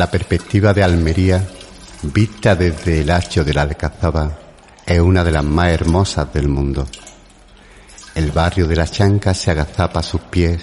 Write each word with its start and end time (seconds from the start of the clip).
La 0.00 0.10
perspectiva 0.10 0.72
de 0.72 0.82
Almería, 0.82 1.46
vista 2.00 2.56
desde 2.56 3.02
el 3.02 3.10
hacho 3.10 3.44
de 3.44 3.52
la 3.52 3.60
Alcazaba, 3.60 4.34
es 4.86 4.98
una 4.98 5.22
de 5.22 5.30
las 5.30 5.44
más 5.44 5.68
hermosas 5.68 6.32
del 6.32 6.48
mundo. 6.48 6.86
El 8.14 8.30
barrio 8.32 8.66
de 8.66 8.76
la 8.76 8.86
Chanca 8.86 9.34
se 9.34 9.50
agazapa 9.50 10.00
a 10.00 10.02
sus 10.02 10.22
pies, 10.22 10.62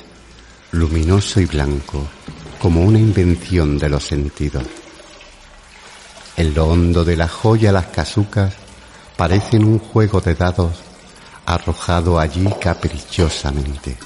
luminoso 0.72 1.40
y 1.40 1.46
blanco, 1.46 2.08
como 2.58 2.82
una 2.82 2.98
invención 2.98 3.78
de 3.78 3.90
los 3.90 4.06
sentidos. 4.06 4.64
En 6.36 6.56
lo 6.56 6.70
hondo 6.70 7.06
de 7.06 7.16
la 7.16 7.28
joya 7.28 7.72
las 7.72 7.86
casucas 7.86 8.56
parecen 9.16 9.66
un 9.66 9.78
juego 9.78 10.20
de 10.20 10.34
dados 10.34 10.80
arrojado 11.46 12.20
allí 12.20 12.50
caprichosamente. 12.60 13.98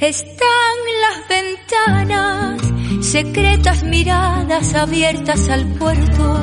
Están 0.00 0.76
las 1.02 1.28
ventanas, 1.28 2.58
secretas 3.04 3.82
miradas 3.82 4.74
abiertas 4.74 5.46
al 5.50 5.66
puerto, 5.74 6.40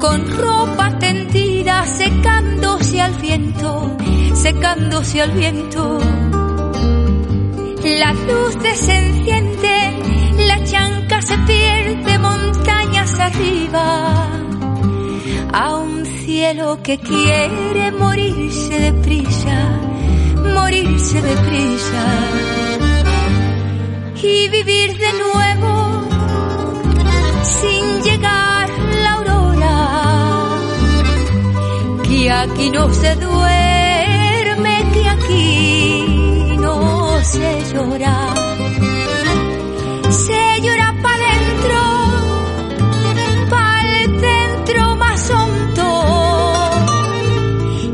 con 0.00 0.26
ropa 0.38 0.98
tendida 0.98 1.86
secándose 1.86 3.00
al 3.00 3.14
viento, 3.18 3.96
secándose 4.34 5.22
al 5.22 5.30
viento. 5.30 6.00
La 7.84 8.12
luz 8.12 8.56
se 8.74 8.96
enciende, 8.96 9.92
la 10.48 10.64
chanca 10.64 11.22
se 11.22 11.38
pierde 11.38 12.18
montañas 12.18 13.20
arriba, 13.20 14.30
a 15.52 15.76
un 15.76 16.04
cielo 16.06 16.80
que 16.82 16.98
quiere 16.98 17.92
morirse 17.92 18.80
deprisa 18.80 19.85
morirse 20.56 21.20
de 21.20 21.34
prisa 21.48 22.04
y 24.22 24.48
vivir 24.48 24.88
de 25.04 25.12
nuevo 25.24 25.72
sin 27.60 27.84
llegar 28.06 28.68
la 29.02 29.12
aurora. 29.18 29.76
Que 32.06 32.20
aquí 32.30 32.70
no 32.70 32.84
se 33.00 33.14
duerme, 33.16 34.74
que 34.94 35.02
aquí 35.16 36.56
no 36.58 36.76
se 37.32 37.48
llora. 37.72 38.18
Se 40.24 40.42
llora 40.64 40.88
para 41.04 41.24
dentro, 41.32 41.78
para 43.50 43.92
el 44.02 44.06
centro 44.26 44.96
más 44.96 45.30
hondo 45.30 45.88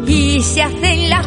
y 0.06 0.42
se 0.42 0.62
hacen 0.62 1.10
las 1.10 1.26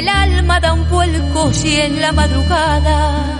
el 0.00 0.08
alma 0.08 0.58
da 0.60 0.72
un 0.72 0.88
vuelco 0.88 1.52
si 1.52 1.78
en 1.78 2.00
la 2.00 2.10
madrugada 2.12 3.38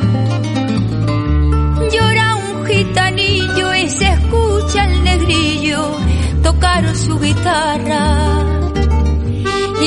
llora 1.90 2.34
un 2.36 2.66
gitanillo 2.66 3.74
y 3.74 3.88
se 3.88 4.08
escucha 4.08 4.84
el 4.84 5.02
negrillo 5.02 5.96
tocar 6.42 6.84
su 6.94 7.18
guitarra. 7.18 8.04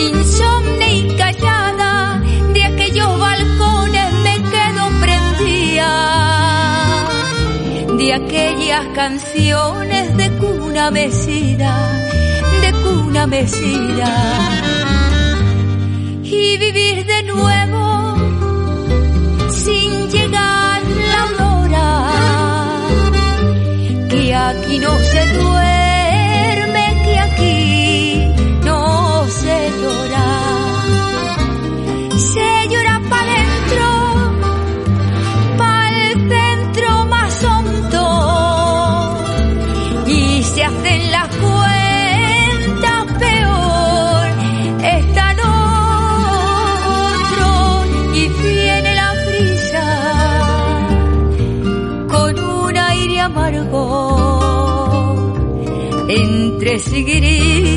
Insomne 0.09 0.95
y 0.95 1.15
callada 1.15 2.19
de 2.53 2.63
aquellos 2.63 3.19
balcones 3.19 4.13
me 4.25 4.35
quedo 4.53 4.83
prendida 5.03 5.91
de 7.99 8.13
aquellas 8.15 8.85
canciones 8.95 10.17
de 10.17 10.27
cuna 10.41 10.89
mecida 10.89 11.73
de 12.61 12.71
cuna 12.83 13.27
mesida 13.27 14.62
y 16.33 16.57
vivir 16.57 17.05
de 17.05 17.23
nuevo 17.23 18.15
sin 19.49 20.09
llegar 20.09 20.81
la 21.09 21.21
aurora 21.27 21.89
que 24.09 24.33
aquí 24.33 24.79
no 24.79 24.97
se 24.97 25.21
duerme 25.37 25.72
entre 56.65 57.72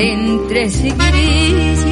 entre 0.00 0.70
grillos 0.70 1.89